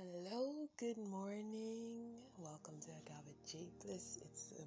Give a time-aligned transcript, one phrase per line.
[0.00, 2.16] Hello, good morning.
[2.38, 4.16] Welcome to Agave J Bliss.
[4.24, 4.64] It's a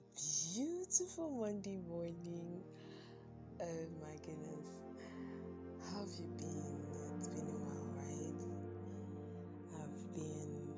[0.54, 2.61] beautiful Monday morning.
[3.59, 4.69] Oh my goodness.
[5.90, 6.77] How have you been?
[7.17, 8.46] It's been a while, right?
[9.82, 10.69] I've been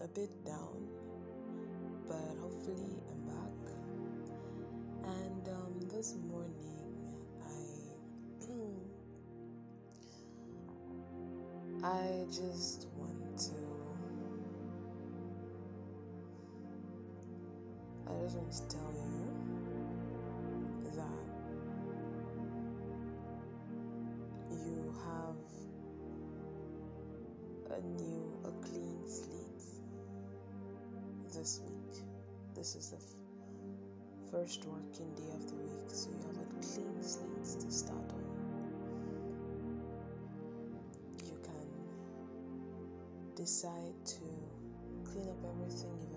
[0.00, 0.86] a bit down,
[2.06, 3.58] but hopefully I'm back.
[5.02, 6.94] And um, this morning,
[7.42, 8.46] I
[11.84, 13.13] I just want
[18.06, 19.24] I just want to tell you
[20.94, 21.24] that
[24.50, 25.36] you have
[27.70, 29.64] a new a clean slate
[31.32, 32.02] this week.
[32.54, 37.02] This is the f- first working day of the week, so you have a clean
[37.02, 38.24] slate to start on.
[41.24, 41.66] You can
[43.34, 44.20] decide to
[45.10, 46.13] clean up everything you've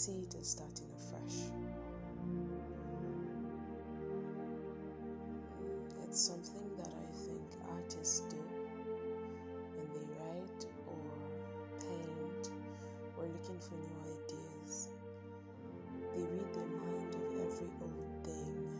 [0.00, 1.50] and see it as starting afresh.
[6.02, 8.36] It's something that I think artists do
[9.76, 10.96] when they write or
[11.80, 12.50] paint
[13.16, 14.88] or looking for new ideas.
[16.14, 18.70] They read the mind of every old thing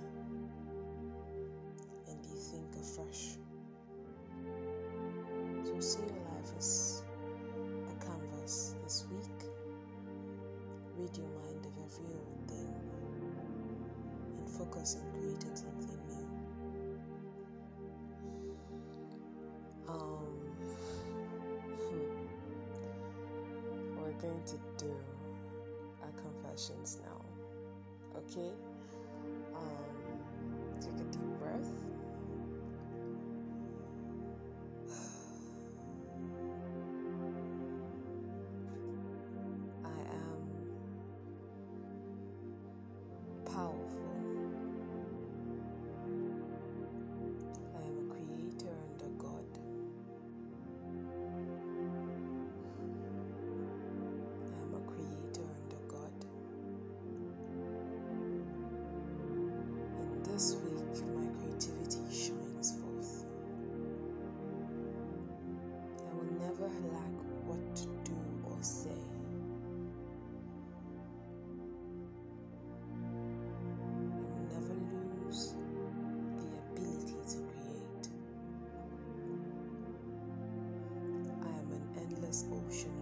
[2.08, 3.36] and they think afresh.
[5.64, 6.19] So see
[11.10, 12.72] Read your mind of every old thing
[14.38, 16.26] and focus on creating something new.
[19.88, 20.30] Um,
[21.88, 22.10] hmm,
[23.96, 24.92] we're going to do
[26.02, 27.20] our confessions now.
[28.16, 28.52] Okay?
[29.56, 31.70] Um, take a deep breath.
[60.40, 63.26] This week, my creativity shines forth.
[66.08, 67.14] I will never lack
[67.44, 68.88] what to do or say.
[72.88, 74.76] I will never
[75.26, 75.54] lose
[76.38, 78.08] the ability to create.
[81.42, 82.99] I am an endless ocean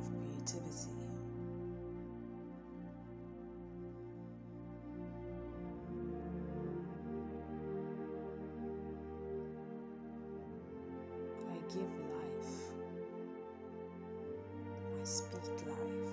[11.69, 12.73] give life.
[15.01, 16.13] I speak life.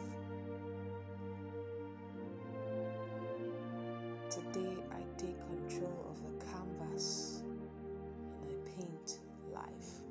[4.29, 7.41] Today I take control of the canvas
[8.41, 9.19] and I paint
[9.53, 10.01] life.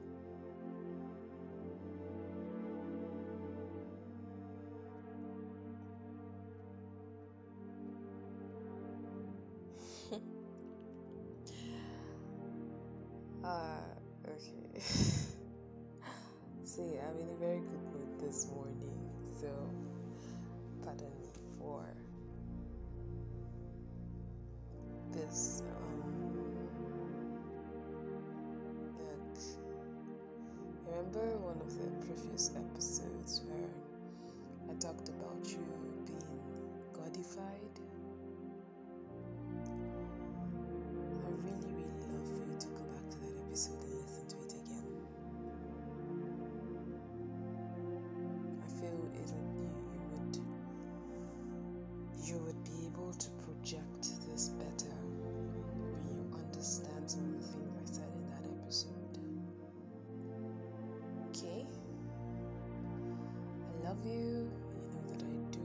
[13.46, 13.84] Ah,
[14.26, 14.80] okay.
[16.74, 18.98] See, I'm in a very good mood this morning,
[19.40, 19.46] so
[20.82, 21.84] pardon me for
[25.12, 25.62] this.
[25.70, 26.34] Um,
[28.98, 29.38] look,
[30.88, 33.70] remember one of the previous episodes where
[34.68, 35.10] I talked
[53.64, 59.18] project this better when you understand some of the things I said in that episode.
[61.30, 61.64] Okay?
[63.62, 64.12] I love you.
[64.12, 65.64] You know that I do.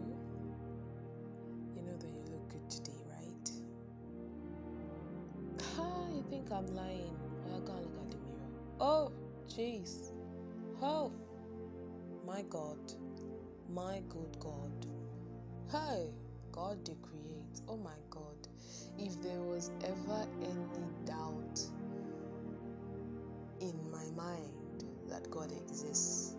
[1.76, 3.52] You know that you look good today, right?
[5.78, 7.18] Ah, you think I'm lying?
[7.48, 8.50] I can't look at the mirror.
[8.80, 9.12] Oh,
[9.50, 10.14] jeez.
[10.82, 11.12] Oh,
[12.26, 12.80] my God.
[13.74, 14.88] My good God.
[15.74, 16.06] Hi,
[16.60, 17.62] God they create.
[17.70, 18.36] Oh my God.
[18.98, 21.62] If there was ever any doubt
[23.62, 26.36] in my mind that God exists,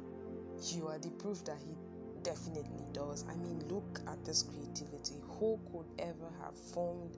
[0.75, 1.75] you are the proof that He
[2.23, 3.25] definitely does.
[3.31, 5.15] I mean, look at this creativity.
[5.39, 7.17] Who could ever have formed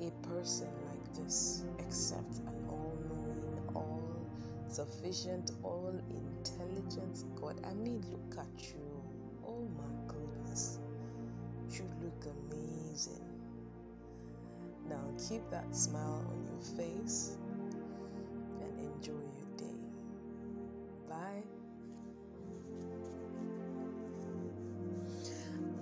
[0.00, 4.26] a person like this except an all knowing, all
[4.66, 7.60] sufficient, all intelligent God.
[7.64, 9.04] I mean, look at you.
[9.46, 10.80] Oh my goodness.
[11.70, 13.24] You look amazing.
[14.88, 17.36] Now keep that smile on your face
[18.60, 19.78] and enjoy your day.
[21.08, 21.44] Bye.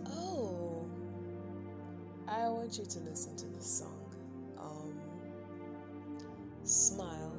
[0.06, 0.86] Oh,
[2.28, 4.14] I want you to listen to the song.
[4.58, 4.94] Um,
[6.64, 7.34] Smile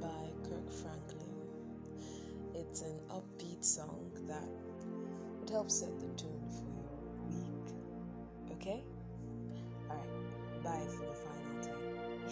[0.00, 1.34] by Kirk Franklin.
[2.54, 4.46] It's an upbeat song that
[5.40, 6.71] would help set the tone for